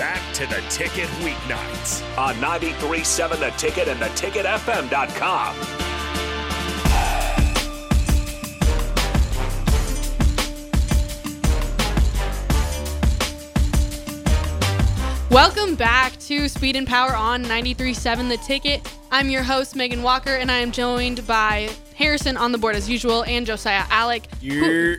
[0.00, 5.54] back to the ticket weeknights on 93.7 The Ticket and theticketfm.com.
[15.30, 18.99] Welcome back to Speed and Power on 93.7 The Ticket.
[19.12, 22.88] I'm your host, Megan Walker, and I am joined by Harrison on the board as
[22.88, 24.28] usual and Josiah Alec.
[24.40, 24.94] Yeah.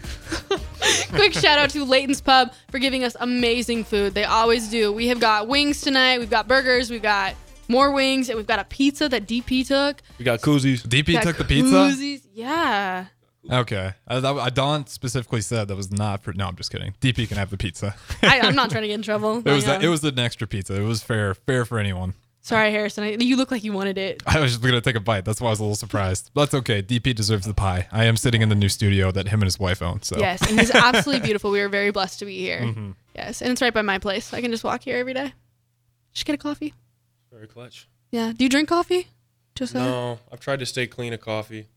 [1.13, 4.13] Quick shout out to Layton's Pub for giving us amazing food.
[4.13, 4.91] They always do.
[4.91, 7.35] We have got wings tonight, we've got burgers, we've got
[7.69, 10.01] more wings, and we've got a pizza that DP took.
[10.19, 10.85] We got koozies.
[10.85, 11.73] DP Got took the pizza.
[11.73, 12.21] koozies.
[12.33, 13.05] Yeah.
[13.49, 16.33] Okay, I, that, I Don specifically said that was not for.
[16.33, 16.93] No, I'm just kidding.
[17.01, 17.95] DP can have the pizza.
[18.21, 19.37] I, I'm not trying to get in trouble.
[19.45, 20.79] it was I, the, it was an extra pizza.
[20.79, 22.13] It was fair, fair for anyone.
[22.43, 23.03] Sorry, Harrison.
[23.03, 24.23] I, you look like you wanted it.
[24.25, 25.25] I was just gonna take a bite.
[25.25, 26.31] That's why I was a little surprised.
[26.33, 26.81] But that's okay.
[26.81, 27.87] DP deserves the pie.
[27.91, 30.01] I am sitting in the new studio that him and his wife own.
[30.01, 31.51] So Yes, and he's absolutely beautiful.
[31.51, 32.61] We are very blessed to be here.
[32.61, 32.91] Mm-hmm.
[33.15, 34.33] Yes, and it's right by my place.
[34.33, 35.33] I can just walk here every day.
[36.13, 36.73] Just get a coffee.
[37.31, 37.87] Very clutch.
[38.09, 38.33] Yeah.
[38.35, 39.07] Do you drink coffee?
[39.55, 39.83] Josiah?
[39.83, 41.67] No, I've tried to stay clean of coffee.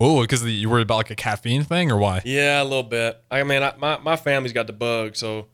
[0.00, 2.22] oh, because you worried about like a caffeine thing or why?
[2.24, 3.20] Yeah, a little bit.
[3.30, 5.48] I mean, I, my my family's got the bug, so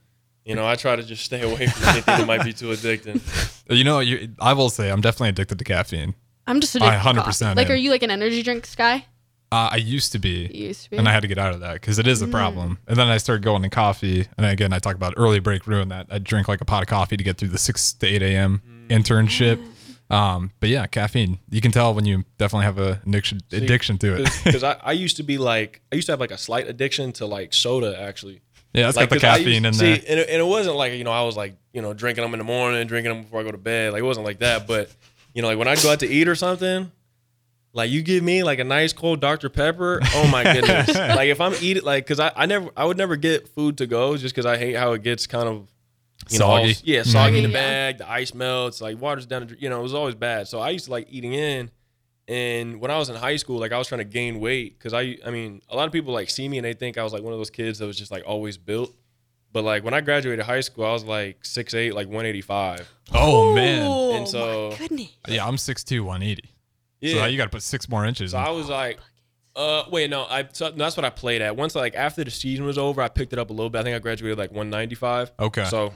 [0.50, 3.20] you know, I try to just stay away from anything that might be too addicting.
[3.70, 6.16] You know, you, I will say I'm definitely addicted to caffeine.
[6.44, 7.54] I'm just addicted I 100% coffee.
[7.54, 7.72] Like, am.
[7.74, 9.06] are you like an energy drink guy?
[9.52, 10.50] Uh, I used to be.
[10.52, 10.96] You used to be.
[10.96, 12.78] and I had to get out of that because it is a problem.
[12.88, 15.88] And then I started going to coffee, and again, I talk about early break ruin
[15.90, 16.08] that.
[16.10, 18.60] I drink like a pot of coffee to get through the six to eight a.m.
[18.88, 19.64] internship.
[20.10, 21.38] Um, but yeah, caffeine.
[21.50, 24.30] You can tell when you definitely have a addiction addiction to it.
[24.44, 27.12] Because I, I used to be like, I used to have like a slight addiction
[27.12, 28.40] to like soda, actually.
[28.72, 29.96] Yeah, it's like, got the caffeine used- in there.
[30.00, 32.22] see, And it, and it wasn't like, you know, I was like, you know, drinking
[32.22, 33.92] them in the morning, drinking them before I go to bed.
[33.92, 34.66] Like, it wasn't like that.
[34.66, 34.90] But,
[35.34, 36.90] you know, like when I go out to eat or something,
[37.72, 39.48] like you give me like a nice cold Dr.
[39.48, 40.00] Pepper.
[40.14, 40.88] Oh my goodness.
[40.94, 43.86] like if I'm eating, like, cause I, I never, I would never get food to
[43.86, 45.68] go just cause I hate how it gets kind of,
[46.28, 46.76] you know, all- Soggy.
[46.84, 47.52] yeah, soggy in the Mhm.
[47.52, 50.48] Bag, the ice melts, like water's down, the, you know, it was always bad.
[50.48, 51.70] So I used to like eating in.
[52.30, 54.94] And when I was in high school, like I was trying to gain weight because
[54.94, 57.12] I, I mean, a lot of people like see me and they think I was
[57.12, 58.94] like one of those kids that was just like always built.
[59.52, 62.88] But like when I graduated high school, I was like 6'8", like 185.
[63.14, 65.08] oh man, Oh, And so- my goodness.
[65.26, 66.54] yeah, I'm 6'2", 180.
[67.00, 67.14] Yeah.
[67.14, 68.30] So you got to put six more inches.
[68.30, 68.44] So in.
[68.44, 69.00] I was like,
[69.56, 71.56] uh, wait, no, I so that's what I played at.
[71.56, 73.80] Once like after the season was over, I picked it up a little bit.
[73.80, 75.32] I think I graduated like 195.
[75.40, 75.64] Okay.
[75.64, 75.94] So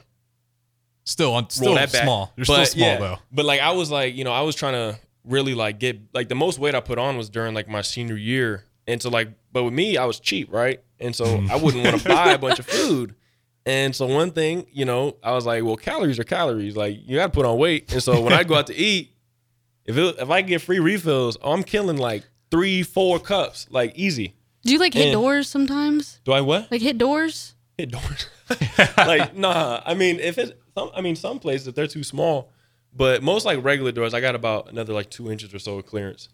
[1.05, 2.03] still, on, roll still that back.
[2.03, 2.33] small.
[2.37, 3.19] You're But, still small yeah, though.
[3.31, 6.29] But like I was like, you know, I was trying to really like get like
[6.29, 8.65] the most weight I put on was during like my senior year.
[8.87, 10.81] And so like but with me, I was cheap, right?
[11.01, 11.51] And so Mm.
[11.51, 13.15] I wouldn't want to buy a bunch of food.
[13.67, 16.77] And so one thing, you know, I was like, well, calories are calories.
[16.77, 17.93] Like you got to put on weight.
[17.93, 19.13] And so when I go out to eat,
[19.87, 23.93] if it, if I get free refills, oh, I'm killing like three, four cups, like
[23.97, 24.35] easy.
[24.63, 25.13] Do you like hit Yeah.
[25.13, 26.21] doors sometimes?
[26.25, 26.71] Do I what?
[26.71, 27.55] Like hit doors?
[27.79, 28.29] hit doors.
[28.99, 29.81] like nah.
[29.85, 32.51] I mean, if it's some, I mean, some places if they're too small,
[32.97, 35.87] but most like regular doors, I got about another like two inches or so of
[35.87, 36.29] clearance.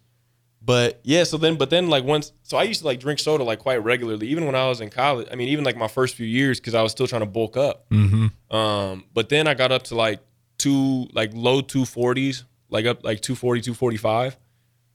[0.63, 3.43] But yeah, so then, but then like once, so I used to like drink soda
[3.43, 5.27] like quite regularly, even when I was in college.
[5.31, 7.57] I mean, even like my first few years because I was still trying to bulk
[7.57, 7.89] up.
[7.89, 8.55] Mm-hmm.
[8.55, 10.19] Um, but then I got up to like
[10.59, 14.37] two, like low two forties, like up like 240, 245.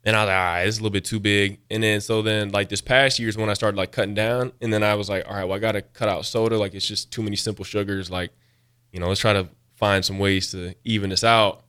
[0.04, 1.58] And I was like, all right, it's a little bit too big.
[1.68, 4.52] And then so then like this past year is when I started like cutting down.
[4.60, 6.56] And then I was like, all right, well, I gotta cut out soda.
[6.56, 8.08] Like it's just too many simple sugars.
[8.08, 8.30] Like,
[8.92, 11.62] you know, let's try to find some ways to even this out.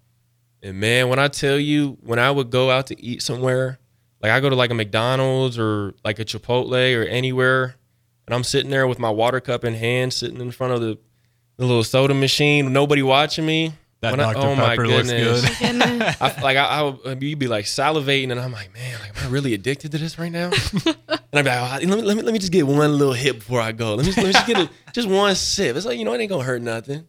[0.63, 3.77] And man, when I tell you, when I would go out to eat somewhere,
[4.21, 7.75] like I go to like a McDonald's or like a Chipotle or anywhere,
[8.25, 10.97] and I'm sitting there with my water cup in hand, sitting in front of the,
[11.57, 13.73] the little soda machine, nobody watching me.
[14.01, 14.47] That When I- Dr.
[14.47, 15.59] oh my Pepper looks goodness.
[15.59, 15.59] good.
[15.79, 16.17] Goodness.
[16.21, 19.27] I, like I, I would you'd be like salivating, and I'm like, man, like, am
[19.27, 20.51] I really addicted to this right now?
[20.85, 20.95] and
[21.33, 23.35] I'd be like, oh, let, me, let me let me just get one little hit
[23.39, 23.95] before I go.
[23.95, 25.75] Let me, let me just get a, just one sip.
[25.75, 27.05] It's like you know, it ain't gonna hurt nothing.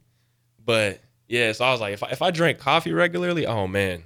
[0.68, 4.04] But yeah, so I was like, if I, if I drank coffee regularly, oh man,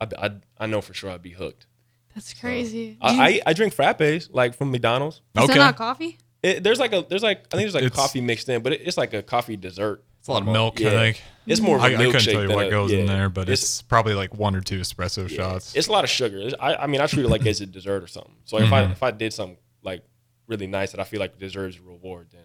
[0.00, 1.66] I, I I know for sure I'd be hooked.
[2.14, 2.90] That's crazy.
[2.92, 5.16] Do I, I I drink frappes like from McDonald's.
[5.36, 5.54] is Okay.
[5.54, 6.16] that not coffee?
[6.44, 8.74] It, there's like a there's like I think there's like It's- coffee mixed in, but
[8.74, 10.04] it, it's like a coffee dessert.
[10.20, 10.90] It's a lot of milk, Yeah.
[10.90, 11.22] I think.
[11.44, 13.28] It's more of a I, I couldn't tell you than what a- goes in there,
[13.28, 15.74] but it's, probably like one or two espresso shots.
[15.74, 16.50] It's a lot of sugar.
[16.60, 18.36] I, I mean, I treat it like it's a dessert or something.
[18.44, 18.92] So if I mm-hmm.
[18.92, 20.04] if I did something like
[20.46, 22.44] really nice that I feel like deserves a reward, then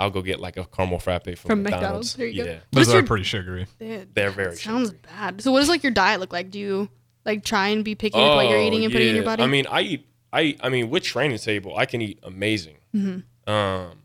[0.00, 1.80] I'll go get like a caramel frappe from, From McDonald's.
[1.82, 2.14] McDonald's.
[2.14, 2.50] There you go.
[2.50, 3.66] yeah, What's Those are your- pretty sugary.
[3.78, 4.56] Dude, they're very.
[4.56, 5.00] sounds sugary.
[5.06, 5.42] bad.
[5.42, 6.50] So what does like your diet look like?
[6.50, 6.88] Do you
[7.24, 9.42] like try and be picky with what you're eating and putting in your Oh, body?
[9.42, 10.06] I mean, I eat.
[10.32, 12.78] I I mean, with training table, I can eat amazing.
[12.94, 13.50] Mm-hmm.
[13.52, 13.98] Um,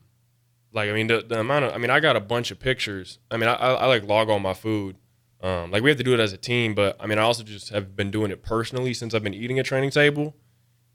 [0.74, 3.20] like I mean, the, the amount of I mean, I got a bunch of pictures.
[3.32, 4.98] I mean, I, I, I like log all my food.
[5.42, 7.44] Um, like we have to do it as a team, but I mean, I also
[7.44, 10.36] just have been doing it personally since I've been eating at training table.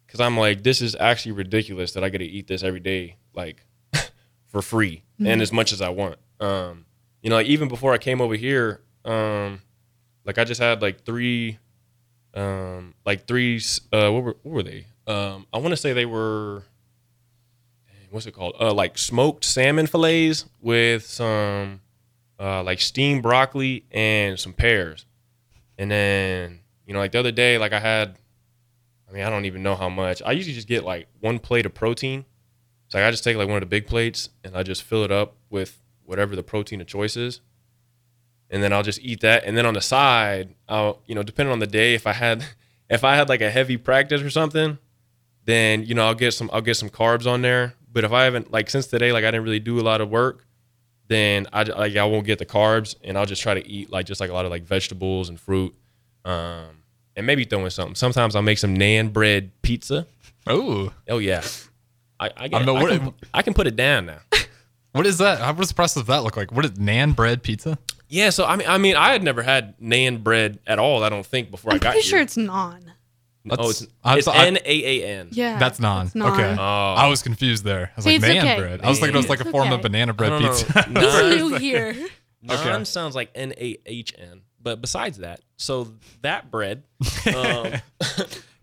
[0.06, 3.16] Because I'm like, this is actually ridiculous that I get to eat this every day,
[3.32, 3.64] like
[4.50, 6.18] for free and as much as I want.
[6.40, 6.84] Um,
[7.22, 9.62] you know, like even before I came over here, um,
[10.24, 11.58] like I just had like three,
[12.34, 13.60] um, like three.
[13.92, 14.86] Uh, what were what were they?
[15.06, 16.64] Um, I want to say they were.
[18.10, 18.56] What's it called?
[18.60, 21.80] Uh, like smoked salmon fillets with some,
[22.40, 25.06] uh, like steamed broccoli and some pears,
[25.78, 28.16] and then you know, like the other day, like I had.
[29.08, 30.22] I mean, I don't even know how much.
[30.24, 32.24] I usually just get like one plate of protein.
[32.90, 35.04] So like, I just take like one of the big plates and I just fill
[35.04, 37.40] it up with whatever the protein of choice is.
[38.50, 39.44] And then I'll just eat that.
[39.44, 42.44] And then on the side, I'll, you know, depending on the day, if I had
[42.90, 44.78] if I had like a heavy practice or something,
[45.44, 47.74] then, you know, I'll get some I'll get some carbs on there.
[47.92, 50.10] But if I haven't like since today, like I didn't really do a lot of
[50.10, 50.46] work,
[51.06, 54.06] then I like I won't get the carbs and I'll just try to eat like
[54.06, 55.74] just like a lot of like vegetables and fruit.
[56.24, 56.82] Um
[57.16, 57.94] and maybe throw in something.
[57.94, 60.06] Sometimes I'll make some nan bread pizza.
[60.46, 61.42] Oh, Oh yeah,
[62.20, 64.18] I I, get, I know I, what- can, I can put it down now.
[64.92, 65.38] what is that?
[65.40, 66.52] How does the process of that look like?
[66.52, 67.78] What is nan bread pizza?
[68.08, 71.02] yeah, so I mean, I mean, I had never had nan bread at all.
[71.02, 72.10] I don't think before I I'm got pretty here.
[72.10, 72.92] sure it's non.
[73.50, 75.28] oh, it's, I'm it's so- I- N A A N.
[75.32, 75.58] Yeah.
[75.58, 76.06] That's non.
[76.06, 76.32] it's non.
[76.32, 76.56] Okay.
[76.58, 76.62] Oh.
[76.62, 77.90] I was confused there.
[77.94, 78.58] I was Hey, like, it's nan okay.
[78.60, 78.80] bread.
[78.82, 80.66] I was thinking it was like a It's form of banana bread don't pizza.
[80.76, 81.94] It's Non, new here.
[82.42, 82.84] non Okay.
[82.84, 84.42] sounds like N A H N.
[84.62, 85.90] But besides that, so
[86.20, 86.82] that bread,
[87.34, 87.72] um,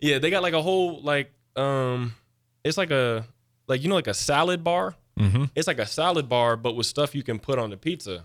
[0.00, 2.14] yeah, they got like a whole like um,
[2.62, 3.24] it's like a
[3.68, 4.96] like you know like a salad bar.
[5.16, 8.24] hmm it's like a salad bar, but with stuff you can put on the pizza.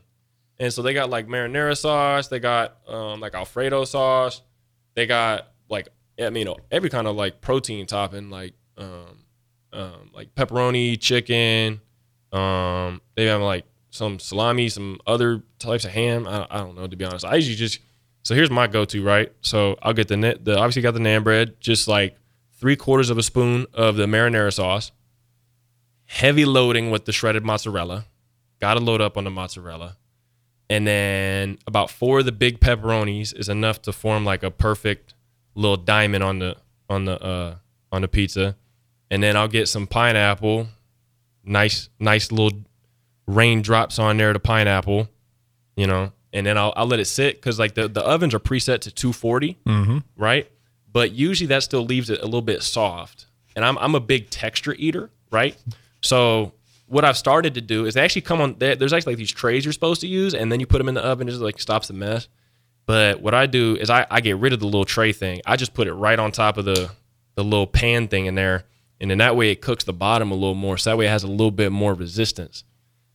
[0.59, 4.41] And so they got like marinara sauce, they got um, like Alfredo sauce,
[4.95, 9.25] they got like I mean you know, every kind of like protein topping, like um,
[9.73, 11.81] um, like pepperoni, chicken.
[12.31, 16.27] Um, they have like some salami, some other types of ham.
[16.27, 17.25] I, I don't know to be honest.
[17.25, 17.79] I usually just
[18.23, 19.31] so here's my go-to, right?
[19.41, 22.15] So I'll get the net, the obviously got the naan bread, just like
[22.53, 24.91] three quarters of a spoon of the marinara sauce
[26.13, 28.05] heavy loading with the shredded mozzarella.
[28.61, 29.97] Got to load up on the mozzarella.
[30.69, 35.15] And then about four of the big pepperonis is enough to form like a perfect
[35.55, 36.55] little diamond on the
[36.89, 37.55] on the uh
[37.91, 38.55] on the pizza.
[39.11, 40.67] And then I'll get some pineapple.
[41.43, 42.59] Nice nice little
[43.27, 45.09] raindrops on there to pineapple,
[45.75, 46.11] you know.
[46.31, 48.91] And then I'll I'll let it sit cuz like the the ovens are preset to
[48.91, 50.49] 240 hmm right?
[50.91, 53.25] But usually that still leaves it a little bit soft.
[53.55, 55.57] And I'm I'm a big texture eater, right?
[56.03, 56.53] So
[56.87, 58.55] what I've started to do is they actually come on.
[58.59, 60.87] there- There's actually like these trays you're supposed to use, and then you put them
[60.89, 61.27] in the oven.
[61.27, 62.27] It just like stops the mess.
[62.85, 65.41] But what I do is I, I get rid of the little tray thing.
[65.45, 66.91] I just put it right on top of the
[67.35, 68.65] the little pan thing in there,
[69.01, 70.77] and then that way it cooks the bottom a little more.
[70.77, 72.63] So that way it has a little bit more resistance.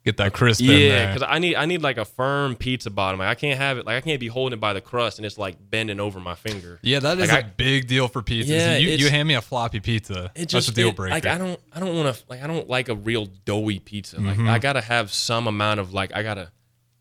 [0.08, 3.18] Get that crisp Yeah, because I need I need like a firm pizza bottom.
[3.20, 5.26] Like I can't have it like I can't be holding it by the crust and
[5.26, 6.78] it's like bending over my finger.
[6.80, 8.46] Yeah, that is Like, a I- big deal for pizzas.
[8.46, 10.32] Yeah, you, you hand me a floppy pizza.
[10.34, 11.14] it that's a deal it- breaker.
[11.14, 14.16] Like I don't, I don't want to, like I don't like a real doughy pizza.
[14.16, 14.46] Mm-hmm.
[14.46, 16.52] Like I gotta have some amount of like I gotta,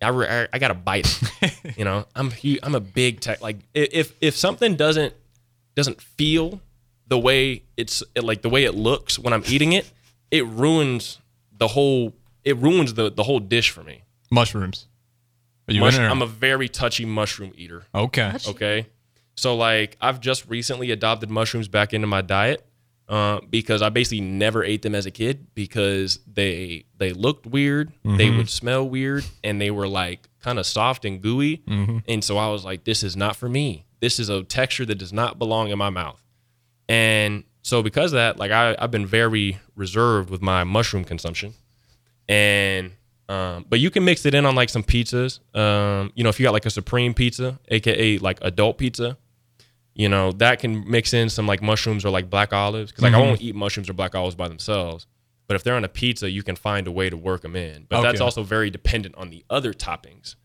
[0.02, 1.54] I, re- I, gotta bite it.
[1.78, 3.40] you know, I'm I'm a big tech.
[3.42, 5.14] Like if if something doesn't
[5.76, 6.60] doesn't feel
[7.08, 9.90] the way it's like the way it looks when I'm eating it,
[10.30, 11.20] it ruins
[11.58, 12.12] the whole.
[12.48, 14.04] It ruins the the whole dish for me.
[14.32, 14.88] Mushrooms.
[15.68, 17.84] Are you Mush- in or- I'm a very touchy mushroom eater.
[17.94, 18.32] okay.
[18.32, 18.50] Touchy.
[18.52, 18.88] Okay.
[19.36, 22.66] So like I've just recently adopted mushrooms back into my diet
[23.10, 27.92] uh, because I basically never ate them as a kid because they they looked weird,
[28.04, 31.64] they would smell weird, and they were like kind of soft and gooey.
[32.08, 33.86] And so I was like, this is not for me.
[34.00, 36.22] This is a texture that does not belong in my mouth.
[36.90, 41.54] And so because of that, like I, I've been very reserved with my mushroom consumption.
[42.30, 42.92] And
[43.30, 45.40] um, but you can mix it in on like some pizzas.
[45.56, 49.18] Um, you know, if you got like a supreme pizza, aka like adult pizza,
[49.94, 52.92] you know, that can mix in some like mushrooms or like black olives.
[52.92, 55.08] Cause like I won't eat mushrooms or black olives by themselves.
[55.48, 57.86] But if they're on a pizza, you can find a way to work them in.
[57.88, 60.36] But that's also very dependent on the other toppings.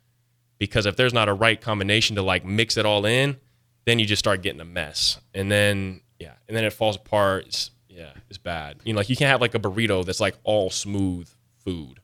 [0.58, 3.36] Because if there's not a right combination to like mix it all in,
[3.84, 5.20] then you just start getting a mess.
[5.34, 7.46] And then yeah, and then it falls apart.
[7.46, 8.78] It's, yeah, it's bad.
[8.84, 11.28] You know, like you can't have like a burrito that's like all smooth
[11.64, 12.00] food.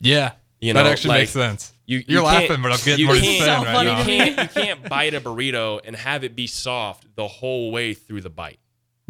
[0.00, 0.32] Yeah.
[0.60, 1.72] You know, that actually like, makes sense.
[1.86, 3.84] You, You're you can't- laughing, but I'm getting you what you're can't- saying So right
[3.86, 3.98] now.
[3.98, 7.94] you can't, you can't bite a burrito and have it be soft the whole way
[7.94, 8.58] through the bite,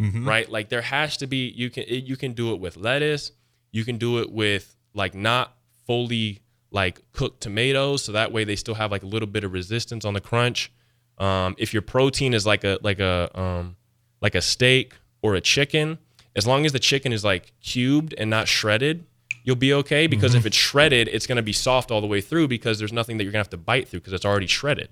[0.01, 0.27] Mhm.
[0.27, 0.51] right?
[0.51, 3.33] Like there has to be you can it, you can do it with lettuce,
[3.73, 6.41] you can do it with like not fully
[6.73, 10.05] like cooked tomatoes, so that way they still have like a little bit of resistance
[10.05, 10.73] on the crunch.
[11.19, 13.77] Um, if your protein is like a like a um,
[14.21, 15.99] like a steak or a chicken,
[16.35, 19.07] as long as the chicken is like cubed and not shredded,
[19.47, 20.07] you'll be okay.
[20.07, 20.49] Because if mm-hmm.
[20.49, 23.25] it's shredded, it's going to be soft all the way through because there's nothing that
[23.25, 24.91] you're going to have to bite through because it's already shredded.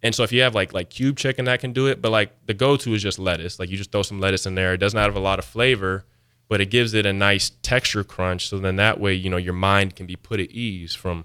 [0.00, 2.00] And so if you have like like cube chicken, that can do it.
[2.00, 3.58] But like the go-to is just lettuce.
[3.58, 4.74] Like you just throw some lettuce in there.
[4.74, 6.04] It doesn't have a lot of flavor,
[6.46, 8.48] but it gives it a nice texture crunch.
[8.48, 11.24] So then that way, you know, your mind can be put at ease from,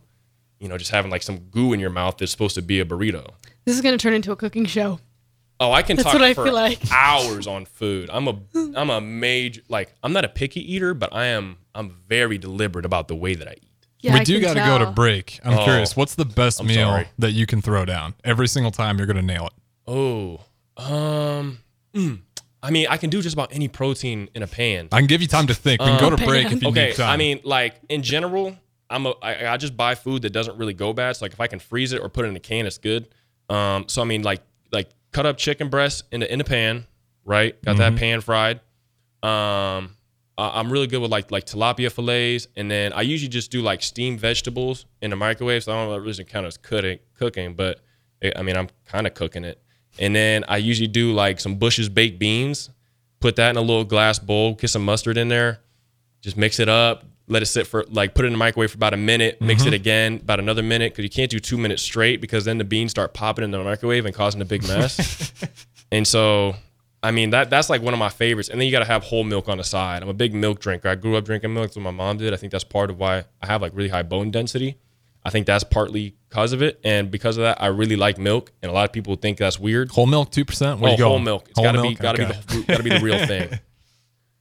[0.60, 2.86] you know, just having like some goo in your mouth that's supposed to be a
[2.86, 3.34] burrito.
[3.66, 5.00] This is gonna turn into a cooking show.
[5.60, 6.80] Oh, I can That's talk what I for feel like.
[6.92, 8.10] hours on food.
[8.12, 8.40] I'm a
[8.76, 12.86] I'm a major like I'm not a picky eater, but I am I'm very deliberate
[12.86, 13.70] about the way that I eat.
[14.00, 15.40] Yeah, we I do got to go to break.
[15.46, 17.08] I'm Oh, curious, what's the best I'm meal sorry.
[17.20, 18.98] that you can throw down every single time?
[18.98, 19.54] You're gonna nail it.
[19.88, 20.42] Oh,
[20.78, 21.60] um,
[21.94, 22.20] mm,
[22.62, 24.90] I mean, I can do just about any protein in a pan.
[24.92, 25.82] I can give you time to think.
[25.82, 27.10] We can go to break if you Okay, need time.
[27.10, 28.58] I mean, like in general,
[28.90, 31.16] I'm a I, I just buy food that doesn't really go bad.
[31.16, 33.08] So like if I can freeze it or put it in a can, it's good.
[33.50, 36.86] Um, so I mean, like like cut up chicken breast in the in the pan,
[37.24, 37.60] right?
[37.64, 38.60] Got that pan fried.
[39.22, 39.96] Um,
[40.38, 43.62] I- I'm really good with like like tilapia fillets, and then I usually just do
[43.62, 45.64] like steamed vegetables in the microwave.
[45.64, 47.80] So I don't know if it really count as cooking, cooking, but
[48.22, 49.62] it, I mean I'm kind of cooking it.
[50.00, 52.70] And then I usually do like some Bush's baked beans,
[53.20, 55.60] put that in a little glass bowl, get some mustard in there,
[56.22, 58.78] just mix it up, let it sit for like put it in the microwave for
[58.78, 59.76] about a minute, mix it mm-hmm.
[59.76, 62.92] again about another minute because you can't do two minutes straight because then the beans
[62.92, 65.32] start popping in the microwave and causing a big mess.
[65.92, 66.56] and so,
[67.04, 68.50] I mean that that's like one of my favorites.
[68.50, 70.02] And then you got to have whole milk on the side.
[70.02, 70.88] I'm a big milk drinker.
[70.88, 71.66] I grew up drinking milk.
[71.68, 72.34] That's what my mom did.
[72.34, 74.78] I think that's part of why I have like really high bone density.
[75.26, 78.52] I think that's partly because of it, and because of that, I really like milk.
[78.62, 79.90] And a lot of people think that's weird.
[79.92, 80.80] whole milk, two percent.
[80.82, 81.08] Where Oh, you go?
[81.10, 81.46] whole milk.
[81.50, 82.40] It's Whole gotta be gotta Okay.
[82.52, 83.50] be the gotta be the real thing.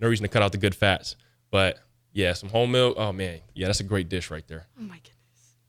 [0.00, 1.14] No reason to cut out the good fats.
[1.52, 1.78] But
[2.12, 2.94] yeah, some whole milk.
[2.98, 4.66] Oh man, yeah, that's a great dish right there.
[4.76, 5.12] Oh my goodness.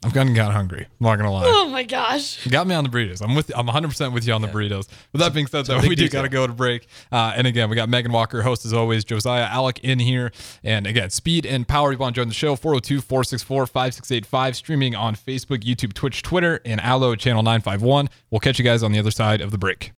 [0.04, 0.82] I'm kind of got hungry.
[0.82, 1.44] I'm not gonna lie.
[1.46, 2.46] Oh my gosh.
[2.46, 3.22] You got me on the burritos.
[3.22, 3.52] I'm with.
[3.58, 4.88] I'm 100 percent with you on the burritos.
[5.12, 6.88] With that being said, though, big we do got to go to break.
[7.12, 10.32] Uh, and again, we got Megan Walker, host as always, Josiah Alec in here.
[10.64, 11.92] And again, speed and power.
[11.92, 12.56] You want to join the show?
[12.56, 14.56] 402-464-5685.
[14.56, 18.10] Streaming on Facebook, YouTube, Twitch, Twitter, and Allo channel 951.
[18.32, 19.92] We'll catch you guys on the other side of the break.